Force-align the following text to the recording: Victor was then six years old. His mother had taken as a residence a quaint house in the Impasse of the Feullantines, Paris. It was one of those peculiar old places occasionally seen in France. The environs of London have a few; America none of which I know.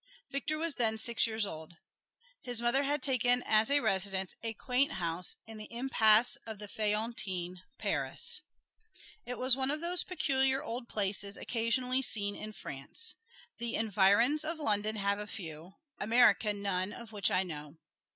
Victor 0.31 0.57
was 0.57 0.77
then 0.77 0.97
six 0.97 1.27
years 1.27 1.45
old. 1.45 1.77
His 2.41 2.59
mother 2.59 2.81
had 2.85 3.03
taken 3.03 3.43
as 3.45 3.69
a 3.69 3.81
residence 3.81 4.33
a 4.41 4.55
quaint 4.55 4.93
house 4.93 5.35
in 5.45 5.57
the 5.57 5.71
Impasse 5.71 6.37
of 6.37 6.57
the 6.57 6.67
Feullantines, 6.67 7.59
Paris. 7.77 8.41
It 9.27 9.37
was 9.37 9.55
one 9.55 9.69
of 9.69 9.79
those 9.79 10.03
peculiar 10.03 10.63
old 10.63 10.89
places 10.89 11.37
occasionally 11.37 12.01
seen 12.01 12.35
in 12.35 12.51
France. 12.53 13.15
The 13.59 13.75
environs 13.75 14.43
of 14.43 14.57
London 14.57 14.95
have 14.95 15.19
a 15.19 15.27
few; 15.27 15.75
America 15.99 16.51
none 16.51 16.93
of 16.93 17.11
which 17.11 17.29
I 17.29 17.43
know. 17.43 17.77